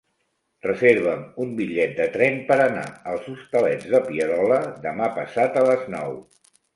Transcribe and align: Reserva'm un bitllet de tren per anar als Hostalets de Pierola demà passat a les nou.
Reserva'm 0.67 1.19
un 1.43 1.49
bitllet 1.59 1.91
de 1.99 2.07
tren 2.15 2.39
per 2.47 2.57
anar 2.63 2.85
als 3.11 3.27
Hostalets 3.33 3.91
de 3.91 3.99
Pierola 4.07 4.57
demà 4.87 5.11
passat 5.19 5.61
a 5.63 5.67
les 5.69 5.85
nou. 5.97 6.17